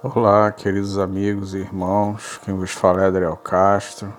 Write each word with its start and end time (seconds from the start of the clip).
Olá, 0.00 0.52
queridos 0.52 0.96
amigos 0.96 1.54
e 1.54 1.58
irmãos, 1.58 2.38
quem 2.44 2.54
vos 2.54 2.70
fala 2.70 3.02
é 3.02 3.06
Adriel 3.08 3.36
Castro, 3.36 4.14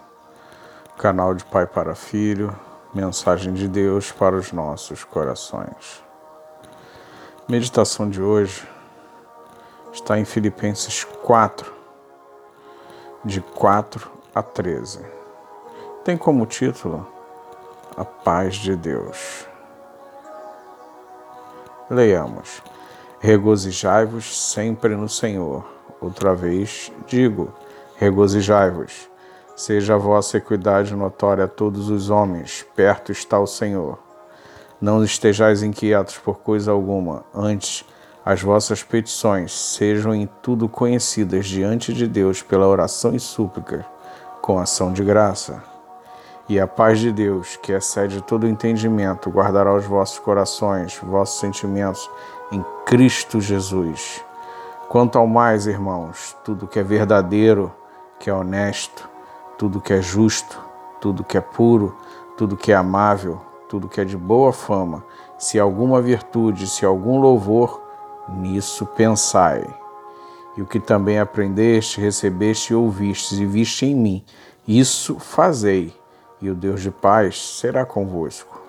canal 0.98 1.34
de 1.34 1.46
Pai 1.46 1.66
para 1.66 1.96
Filho, 1.96 2.54
mensagem 2.94 3.54
de 3.54 3.66
Deus 3.66 4.12
para 4.12 4.36
os 4.36 4.52
nossos 4.52 5.06
corações. 5.06 6.04
Meditação 7.48 8.10
de 8.10 8.22
hoje 8.22 8.68
está 9.94 10.20
em 10.20 10.26
Filipenses 10.26 11.06
4, 11.06 11.74
de 13.24 13.40
4 13.40 14.12
a 14.36 14.44
13. 14.44 15.00
Tem 16.04 16.18
como 16.18 16.46
título 16.46 17.08
A 17.96 18.04
Paz 18.04 18.56
de 18.56 18.76
Deus. 18.76 19.48
Leiamos. 21.90 22.62
Regozijai-vos 23.22 24.38
sempre 24.38 24.96
no 24.96 25.10
Senhor. 25.10 25.66
Outra 26.00 26.34
vez 26.34 26.90
digo: 27.06 27.54
regozijai-vos. 27.98 29.10
Seja 29.58 29.96
a 29.96 29.98
vossa 29.98 30.38
equidade 30.38 30.96
notória 30.96 31.44
a 31.44 31.48
todos 31.48 31.90
os 31.90 32.10
homens, 32.10 32.66
perto 32.78 33.12
está 33.12 33.38
o 33.38 33.46
Senhor. 33.46 34.00
Não 34.80 35.04
estejais 35.04 35.62
inquietos 35.62 36.18
por 36.18 36.40
coisa 36.40 36.72
alguma, 36.72 37.26
antes 37.36 37.84
as 38.24 38.42
vossas 38.42 38.84
petições 38.84 39.52
sejam 39.52 40.16
em 40.16 40.30
tudo 40.42 40.70
conhecidas 40.70 41.46
diante 41.46 41.94
de 41.94 42.08
Deus 42.08 42.42
pela 42.42 42.68
oração 42.68 43.14
e 43.14 43.20
súplica, 43.20 43.86
com 44.42 44.58
ação 44.58 44.94
de 44.94 45.04
graça. 45.04 45.62
E 46.50 46.60
a 46.60 46.66
paz 46.66 46.98
de 46.98 47.12
Deus, 47.12 47.58
que 47.58 47.72
excede 47.72 48.24
todo 48.24 48.48
entendimento, 48.48 49.30
guardará 49.30 49.72
os 49.72 49.86
vossos 49.86 50.18
corações, 50.18 51.00
vossos 51.04 51.40
sentimentos 51.40 52.10
em 52.52 52.66
Cristo 52.88 53.40
Jesus. 53.40 54.26
Quanto 54.88 55.20
ao 55.20 55.28
mais, 55.28 55.68
irmãos, 55.68 56.36
tudo 56.44 56.66
que 56.66 56.80
é 56.80 56.84
verdadeiro, 56.84 57.72
que 58.20 58.32
é 58.32 58.34
honesto, 58.34 59.08
tudo 59.60 59.80
que 59.80 59.94
é 59.94 60.02
justo, 60.02 60.60
tudo 61.00 61.24
que 61.24 61.38
é 61.38 61.42
puro, 61.42 61.96
tudo 62.36 62.58
que 62.58 62.72
é 62.72 62.76
amável, 62.76 63.40
tudo 63.68 63.88
que 63.88 64.02
é 64.02 64.04
de 64.04 64.18
boa 64.18 64.52
fama, 64.52 65.06
se 65.38 65.60
alguma 65.60 66.02
virtude, 66.02 66.66
se 66.66 66.84
algum 66.84 67.20
louvor, 67.20 67.80
nisso 68.28 68.88
pensai. 68.88 69.64
E 70.58 70.64
o 70.64 70.66
que 70.66 70.80
também 70.80 71.20
aprendeste, 71.20 72.02
recebeste 72.02 72.74
e 72.74 72.76
ouvistes 72.76 73.38
e 73.38 73.46
viste 73.46 73.86
em 73.86 73.96
mim, 73.96 74.26
isso 74.68 75.20
fazei, 75.20 75.99
e 76.42 76.50
o 76.50 76.56
Deus 76.56 76.82
de 76.82 76.92
paz 76.92 77.60
será 77.60 77.86
convosco. 77.86 78.62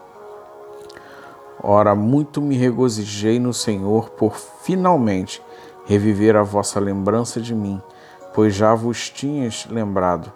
Ora, 1.63 1.95
muito 1.95 2.41
me 2.41 2.57
regozijei 2.57 3.39
no 3.39 3.53
Senhor 3.53 4.11
por 4.11 4.37
finalmente 4.37 5.43
reviver 5.85 6.37
a 6.37 6.43
vossa 6.43 6.81
lembrança 6.81 7.41
de 7.41 7.55
mim, 7.55 7.81
pois 8.35 8.55
já 8.55 8.75
vos 8.75 9.11
tinhas 9.11 9.67
lembrado, 9.69 10.33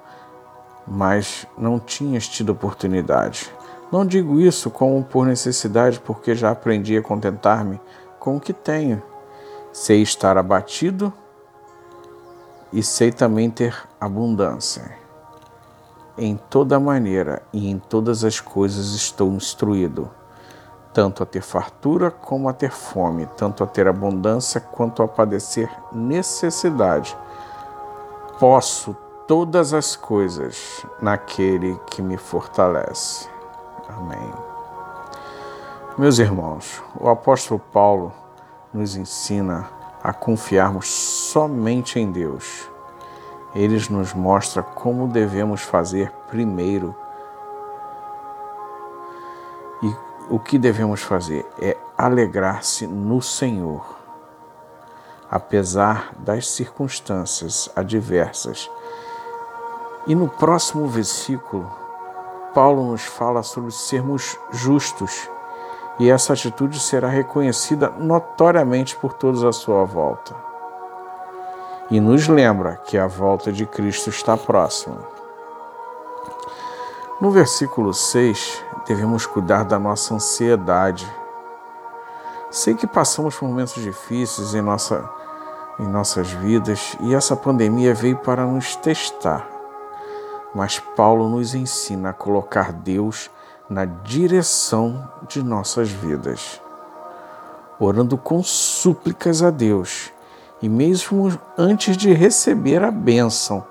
mas 0.86 1.46
não 1.56 1.78
tinhas 1.78 2.28
tido 2.28 2.50
oportunidade. 2.50 3.50
Não 3.90 4.04
digo 4.04 4.40
isso 4.40 4.70
como 4.70 5.02
por 5.02 5.26
necessidade, 5.26 6.00
porque 6.00 6.34
já 6.34 6.50
aprendi 6.50 6.96
a 6.96 7.02
contentar-me 7.02 7.80
com 8.18 8.36
o 8.36 8.40
que 8.40 8.52
tenho. 8.52 9.02
Sei 9.72 10.02
estar 10.02 10.36
abatido 10.36 11.12
e 12.72 12.82
sei 12.82 13.12
também 13.12 13.48
ter 13.48 13.76
abundância. 14.00 15.03
Em 16.16 16.36
toda 16.36 16.78
maneira 16.78 17.42
e 17.52 17.68
em 17.68 17.78
todas 17.78 18.24
as 18.24 18.40
coisas 18.40 18.94
estou 18.94 19.32
instruído 19.32 20.10
tanto 20.94 21.24
a 21.24 21.26
ter 21.26 21.42
fartura 21.42 22.08
como 22.08 22.48
a 22.48 22.52
ter 22.52 22.70
fome, 22.70 23.26
tanto 23.36 23.64
a 23.64 23.66
ter 23.66 23.88
abundância 23.88 24.60
quanto 24.60 25.02
a 25.02 25.08
padecer 25.08 25.68
necessidade. 25.92 27.16
Posso 28.38 28.96
todas 29.26 29.74
as 29.74 29.96
coisas 29.96 30.86
naquele 31.02 31.76
que 31.90 32.00
me 32.00 32.16
fortalece. 32.16 33.28
Amém. 33.88 34.32
Meus 35.98 36.20
irmãos, 36.20 36.80
o 36.98 37.08
apóstolo 37.08 37.60
Paulo 37.72 38.12
nos 38.72 38.94
ensina 38.94 39.68
a 40.02 40.12
confiarmos 40.12 40.88
somente 40.88 41.98
em 41.98 42.10
Deus. 42.10 42.70
Ele 43.54 43.80
nos 43.90 44.12
mostra 44.12 44.62
como 44.62 45.06
devemos 45.06 45.62
fazer 45.62 46.10
primeiro 46.28 46.94
o 50.28 50.38
que 50.38 50.58
devemos 50.58 51.02
fazer 51.02 51.46
é 51.60 51.76
alegrar-se 51.96 52.86
no 52.86 53.20
Senhor, 53.20 53.84
apesar 55.30 56.14
das 56.18 56.48
circunstâncias 56.48 57.70
adversas. 57.76 58.70
E 60.06 60.14
no 60.14 60.28
próximo 60.28 60.86
versículo, 60.86 61.70
Paulo 62.54 62.90
nos 62.90 63.02
fala 63.02 63.42
sobre 63.42 63.70
sermos 63.70 64.38
justos, 64.50 65.28
e 65.98 66.10
essa 66.10 66.32
atitude 66.32 66.80
será 66.80 67.08
reconhecida 67.08 67.88
notoriamente 67.90 68.96
por 68.96 69.12
todos 69.12 69.44
à 69.44 69.52
sua 69.52 69.84
volta. 69.84 70.34
E 71.90 72.00
nos 72.00 72.28
lembra 72.28 72.76
que 72.86 72.96
a 72.96 73.06
volta 73.06 73.52
de 73.52 73.66
Cristo 73.66 74.08
está 74.08 74.38
próxima. 74.38 74.96
No 77.20 77.30
versículo 77.30 77.92
6, 77.92 78.64
devemos 78.86 79.26
cuidar 79.26 79.64
da 79.64 79.78
nossa 79.78 80.14
ansiedade. 80.14 81.06
Sei 82.50 82.74
que 82.74 82.86
passamos 82.86 83.36
por 83.36 83.46
momentos 83.46 83.82
difíceis 83.82 84.54
em, 84.54 84.62
nossa, 84.62 85.08
em 85.78 85.86
nossas 85.86 86.30
vidas 86.30 86.96
e 87.00 87.14
essa 87.14 87.36
pandemia 87.36 87.92
veio 87.92 88.16
para 88.16 88.46
nos 88.46 88.74
testar. 88.76 89.46
Mas 90.54 90.78
Paulo 90.78 91.28
nos 91.28 91.54
ensina 91.54 92.10
a 92.10 92.14
colocar 92.14 92.72
Deus 92.72 93.30
na 93.68 93.84
direção 93.84 95.06
de 95.28 95.42
nossas 95.42 95.90
vidas, 95.90 96.62
orando 97.78 98.16
com 98.16 98.42
súplicas 98.42 99.42
a 99.42 99.50
Deus 99.50 100.13
e, 100.64 100.68
mesmo 100.68 101.38
antes 101.58 101.94
de 101.94 102.14
receber 102.14 102.82
a 102.82 102.90
bênção, 102.90 103.62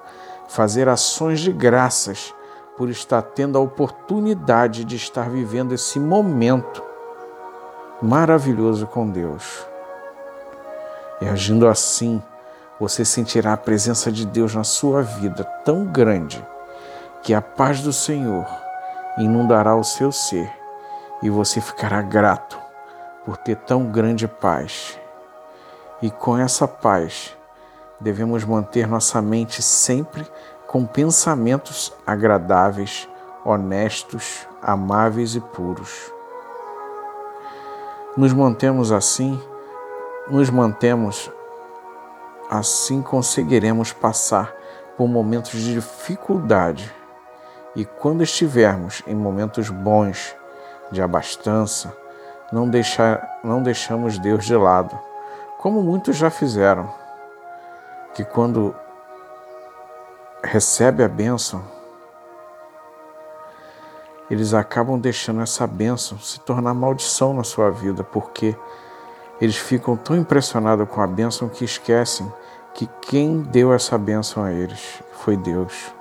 fazer 0.48 0.88
ações 0.88 1.40
de 1.40 1.52
graças 1.52 2.36
por 2.78 2.88
estar 2.88 3.20
tendo 3.24 3.58
a 3.58 3.62
oportunidade 3.62 4.86
de 4.86 4.96
estar 4.96 5.28
vivendo 5.28 5.74
esse 5.74 6.00
momento 6.00 6.84
maravilhoso 8.00 8.86
com 8.86 9.09
Deus. 9.09 9.66
E 11.20 11.26
agindo 11.26 11.68
assim, 11.68 12.22
você 12.80 13.04
sentirá 13.04 13.54
a 13.54 13.58
presença 13.58 14.12
de 14.12 14.24
Deus 14.24 14.54
na 14.54 14.64
sua 14.64 15.02
vida 15.02 15.44
tão 15.66 15.86
grande 15.86 16.46
que 17.24 17.34
a 17.34 17.42
paz 17.42 17.81
do 17.81 17.92
Senhor 17.92 18.46
inundará 19.18 19.75
o 19.75 19.84
seu 19.84 20.12
ser 20.12 20.48
e 21.24 21.30
você 21.31 21.60
ficará 21.60 22.04
grato 22.04 22.56
por 23.25 23.36
ter 23.36 23.56
tão 23.56 23.86
grande 23.86 24.28
paz. 24.28 25.00
E 26.03 26.12
com 26.12 26.38
essa 26.38 26.68
paz, 26.68 27.34
devemos 27.97 28.44
manter 28.44 28.86
nossa 28.86 29.22
mente 29.22 29.62
sempre 29.62 30.28
com 30.68 30.86
pensamentos 30.86 31.94
agradáveis, 32.06 33.08
honestos, 33.46 34.46
amáveis 34.62 35.34
e 35.34 35.40
puros. 35.40 36.12
Nos 38.18 38.34
mantemos 38.34 38.92
assim, 38.92 39.42
nos 40.28 40.50
mantemos 40.50 41.31
assim 42.50 43.02
conseguiremos 43.02 43.94
passar 43.94 44.53
por 44.97 45.08
momentos 45.08 45.53
de 45.53 45.75
dificuldade 45.75 46.94
e 47.78 47.86
quando 47.86 48.24
estivermos 48.24 49.02
em 49.08 49.16
momentos 49.16 49.69
bons 49.69 50.36
de 50.92 51.01
abastança, 51.01 51.95
não, 52.51 52.68
deixar, 52.68 53.39
não 53.42 53.63
deixamos 53.63 54.19
Deus 54.19 54.44
de 54.44 54.57
lado, 54.57 55.12
como 55.63 55.81
muitos 55.81 56.18
já 56.18 56.30
fizeram, 56.30 56.94
que 58.13 58.25
quando 58.25 58.75
recebe 60.44 61.01
a 61.01 61.07
bênção, 61.07 61.63
eles 64.30 64.54
acabam 64.54 65.00
deixando 65.00 65.39
essa 65.39 65.65
bênção 65.65 66.19
se 66.19 66.38
tornar 66.42 66.74
maldição 66.74 67.33
na 67.33 67.45
sua 67.45 67.71
vida, 67.71 68.04
porque 68.04 68.54
eles 69.39 69.56
ficam 69.56 69.95
tão 69.95 70.18
impressionados 70.18 70.86
com 70.89 71.00
a 71.00 71.07
bênção 71.07 71.48
que 71.48 71.63
esquecem 71.63 72.30
que 72.74 72.86
quem 73.01 73.39
deu 73.39 73.71
essa 73.71 73.98
bênção 73.98 74.44
a 74.44 74.51
eles 74.51 75.01
foi 75.13 75.38
Deus. 75.38 75.94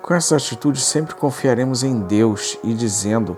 Com 0.00 0.14
essa 0.14 0.36
atitude, 0.36 0.80
sempre 0.80 1.16
confiaremos 1.16 1.82
em 1.82 1.98
Deus 1.98 2.56
e 2.62 2.72
dizendo: 2.74 3.36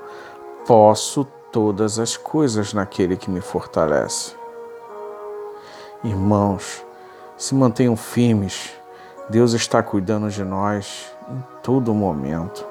Posso 0.67 1.27
todas 1.57 1.99
as 1.99 2.19
coisas 2.19 2.75
naquele 2.75 3.17
que 3.17 3.31
me 3.31 3.41
fortalece. 3.41 4.35
Irmãos, 6.05 6.85
se 7.35 7.55
mantenham 7.55 7.97
firmes. 7.97 8.73
Deus 9.31 9.55
está 9.55 9.83
cuidando 9.83 10.29
de 10.29 10.45
nós 10.45 11.11
em 11.31 11.43
todo 11.63 11.95
momento. 11.95 12.63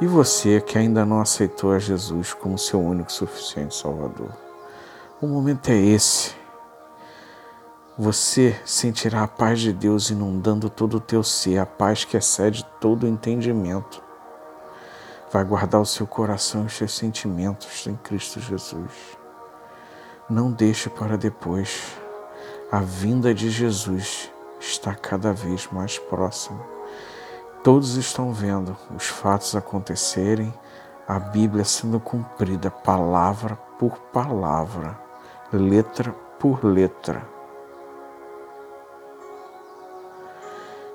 E 0.00 0.08
você 0.08 0.60
que 0.60 0.76
ainda 0.76 1.06
não 1.06 1.20
aceitou 1.20 1.70
a 1.70 1.78
Jesus 1.78 2.34
como 2.34 2.58
seu 2.58 2.80
único 2.80 3.12
suficiente 3.12 3.76
Salvador, 3.76 4.32
O 5.22 5.28
momento 5.28 5.68
é 5.68 5.76
esse. 5.76 6.34
Você 7.96 8.60
sentirá 8.64 9.22
a 9.22 9.28
paz 9.28 9.60
de 9.60 9.72
Deus 9.72 10.10
inundando 10.10 10.68
todo 10.68 10.96
o 10.96 11.00
teu 11.00 11.22
ser, 11.22 11.58
a 11.58 11.64
paz 11.64 12.04
que 12.04 12.16
excede 12.16 12.66
todo 12.80 13.04
o 13.04 13.08
entendimento. 13.08 14.03
Vai 15.34 15.42
guardar 15.42 15.80
o 15.80 15.84
seu 15.84 16.06
coração 16.06 16.62
e 16.62 16.66
os 16.66 16.74
seus 16.74 16.94
sentimentos 16.94 17.88
em 17.88 17.96
Cristo 17.96 18.38
Jesus. 18.38 19.18
Não 20.30 20.52
deixe 20.52 20.88
para 20.88 21.18
depois. 21.18 21.98
A 22.70 22.78
vinda 22.78 23.34
de 23.34 23.50
Jesus 23.50 24.30
está 24.60 24.94
cada 24.94 25.32
vez 25.32 25.66
mais 25.72 25.98
próxima. 25.98 26.64
Todos 27.64 27.96
estão 27.96 28.32
vendo 28.32 28.76
os 28.96 29.08
fatos 29.08 29.56
acontecerem, 29.56 30.54
a 31.04 31.18
Bíblia 31.18 31.64
sendo 31.64 31.98
cumprida 31.98 32.70
palavra 32.70 33.56
por 33.76 33.98
palavra, 34.12 34.96
letra 35.52 36.12
por 36.38 36.64
letra. 36.64 37.26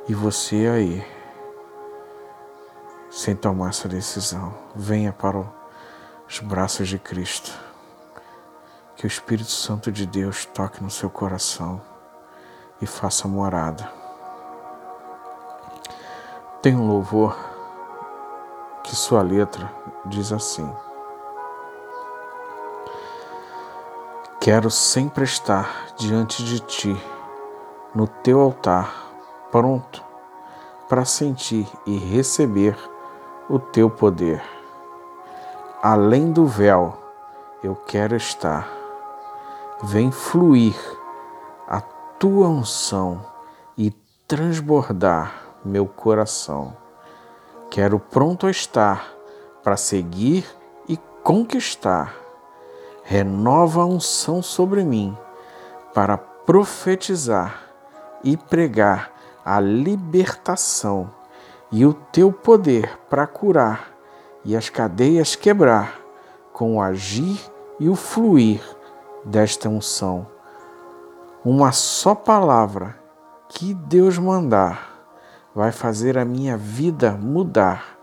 E 0.07 0.13
você 0.13 0.65
aí, 0.73 1.18
sem 3.19 3.35
tomar 3.35 3.67
essa 3.67 3.85
decisão, 3.89 4.53
venha 4.73 5.11
para 5.11 5.43
os 6.25 6.39
braços 6.39 6.87
de 6.87 6.97
Cristo. 6.97 7.51
Que 8.95 9.05
o 9.05 9.07
Espírito 9.07 9.51
Santo 9.51 9.91
de 9.91 10.05
Deus 10.05 10.45
toque 10.45 10.81
no 10.81 10.89
seu 10.89 11.09
coração 11.09 11.81
e 12.81 12.85
faça 12.85 13.27
morada. 13.27 13.91
Tem 16.61 16.77
um 16.77 16.87
louvor 16.87 17.37
que 18.85 18.95
sua 18.95 19.21
letra 19.21 19.69
diz 20.05 20.31
assim: 20.31 20.73
Quero 24.39 24.71
sempre 24.71 25.25
estar 25.25 25.87
diante 25.97 26.41
de 26.41 26.61
ti, 26.61 27.03
no 27.93 28.07
teu 28.07 28.39
altar 28.39 29.11
pronto 29.51 30.07
para 30.87 31.03
sentir 31.03 31.67
e 31.85 31.97
receber 31.97 32.77
o 33.49 33.57
teu 33.57 33.89
poder. 33.89 34.41
Além 35.81 36.31
do 36.31 36.45
véu, 36.45 36.95
eu 37.63 37.75
quero 37.75 38.15
estar. 38.15 38.69
Vem 39.81 40.11
fluir 40.11 40.75
a 41.67 41.81
tua 41.81 42.47
unção 42.47 43.25
e 43.75 43.89
transbordar 44.27 45.33
meu 45.65 45.87
coração. 45.87 46.77
Quero 47.71 47.99
pronto 47.99 48.47
estar 48.47 49.11
para 49.63 49.75
seguir 49.75 50.45
e 50.87 50.95
conquistar. 51.23 52.13
Renova 53.03 53.81
a 53.81 53.85
unção 53.85 54.43
sobre 54.43 54.83
mim 54.83 55.17
para 55.93 56.17
profetizar 56.17 57.63
e 58.23 58.37
pregar 58.37 59.11
a 59.43 59.59
libertação 59.59 61.18
e 61.71 61.85
o 61.85 61.93
teu 61.93 62.31
poder 62.31 62.97
para 63.09 63.27
curar 63.27 63.91
e 64.43 64.55
as 64.55 64.69
cadeias 64.69 65.35
quebrar 65.35 65.99
com 66.51 66.77
o 66.77 66.81
agir 66.81 67.39
e 67.79 67.87
o 67.87 67.95
fluir 67.95 68.61
desta 69.23 69.69
unção. 69.69 70.27
Uma 71.43 71.71
só 71.71 72.13
palavra 72.13 72.97
que 73.47 73.73
Deus 73.73 74.17
mandar 74.17 74.89
vai 75.53 75.71
fazer 75.71 76.17
a 76.17 76.25
minha 76.25 76.57
vida 76.57 77.11
mudar. 77.11 77.97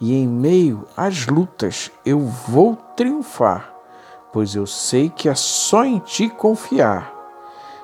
E 0.00 0.14
em 0.14 0.26
meio 0.26 0.84
às 0.96 1.26
lutas 1.26 1.90
eu 2.04 2.20
vou 2.20 2.76
triunfar, 2.96 3.72
pois 4.32 4.54
eu 4.54 4.66
sei 4.66 5.08
que 5.08 5.28
é 5.28 5.34
só 5.34 5.84
em 5.84 5.98
ti 5.98 6.28
confiar. 6.28 7.12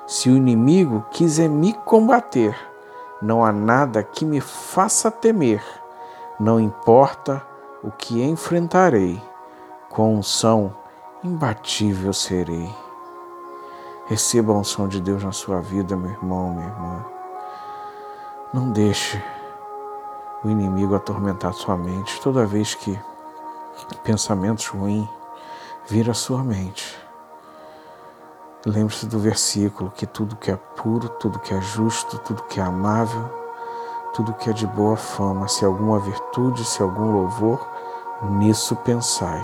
Se 0.07 0.29
o 0.29 0.35
inimigo 0.35 1.05
quiser 1.11 1.49
me 1.49 1.73
combater, 1.73 2.55
não 3.21 3.45
há 3.45 3.51
nada 3.51 4.03
que 4.03 4.25
me 4.25 4.41
faça 4.41 5.11
temer, 5.11 5.63
não 6.39 6.59
importa 6.59 7.45
o 7.83 7.91
que 7.91 8.23
enfrentarei, 8.23 9.21
com 9.89 10.15
unção 10.15 10.75
imbatível 11.23 12.13
serei. 12.13 12.69
Receba 14.07 14.51
a 14.51 14.57
unção 14.57 14.87
de 14.87 14.99
Deus 14.99 15.23
na 15.23 15.31
sua 15.31 15.61
vida, 15.61 15.95
meu 15.95 16.11
irmão, 16.11 16.53
minha 16.53 16.67
irmã. 16.67 17.05
Não 18.53 18.71
deixe 18.71 19.23
o 20.43 20.49
inimigo 20.49 20.95
atormentar 20.95 21.53
sua 21.53 21.77
mente 21.77 22.19
toda 22.21 22.45
vez 22.45 22.75
que 22.75 22.99
pensamentos 24.03 24.67
ruins 24.67 25.07
viram 25.87 26.11
a 26.11 26.15
sua 26.15 26.43
mente. 26.43 27.00
Lembre-se 28.63 29.07
do 29.07 29.17
versículo 29.17 29.89
que 29.89 30.05
tudo 30.05 30.35
que 30.35 30.51
é 30.51 30.55
puro, 30.55 31.09
tudo 31.09 31.39
que 31.39 31.51
é 31.51 31.59
justo, 31.59 32.19
tudo 32.19 32.43
que 32.43 32.59
é 32.59 32.63
amável, 32.63 33.27
tudo 34.13 34.35
que 34.35 34.51
é 34.51 34.53
de 34.53 34.67
boa 34.67 34.95
fama, 34.95 35.47
se 35.47 35.65
alguma 35.65 35.97
virtude, 35.99 36.63
se 36.63 36.79
algum 36.79 37.11
louvor, 37.11 37.67
nisso 38.37 38.75
pensai. 38.75 39.43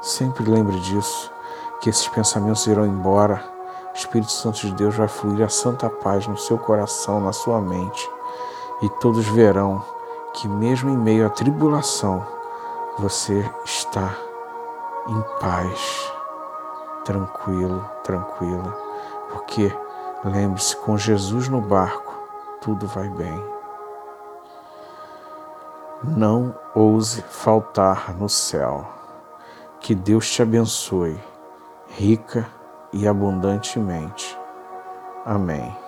Sempre 0.00 0.48
lembre 0.48 0.78
disso, 0.78 1.32
que 1.80 1.90
esses 1.90 2.06
pensamentos 2.06 2.68
irão 2.68 2.86
embora. 2.86 3.42
O 3.92 3.96
Espírito 3.96 4.30
Santo 4.30 4.60
de 4.60 4.72
Deus 4.74 4.94
vai 4.94 5.08
fluir 5.08 5.44
a 5.44 5.48
santa 5.48 5.90
paz 5.90 6.24
no 6.28 6.38
seu 6.38 6.56
coração, 6.56 7.20
na 7.20 7.32
sua 7.32 7.60
mente, 7.60 8.08
e 8.80 8.88
todos 9.00 9.26
verão 9.26 9.84
que, 10.34 10.46
mesmo 10.46 10.88
em 10.88 10.96
meio 10.96 11.26
à 11.26 11.30
tribulação, 11.30 12.24
você 12.96 13.44
está 13.64 14.14
em 15.08 15.40
paz 15.40 16.12
tranquilo, 17.08 17.82
tranquila, 18.04 18.76
porque 19.30 19.74
lembre-se, 20.22 20.76
com 20.76 20.98
Jesus 20.98 21.48
no 21.48 21.58
barco, 21.58 22.14
tudo 22.60 22.86
vai 22.86 23.08
bem. 23.08 23.42
Não 26.04 26.54
ouse 26.74 27.22
faltar 27.22 28.14
no 28.14 28.28
céu. 28.28 28.86
Que 29.80 29.94
Deus 29.94 30.30
te 30.30 30.42
abençoe, 30.42 31.18
rica 31.88 32.46
e 32.92 33.08
abundantemente. 33.08 34.38
Amém. 35.24 35.87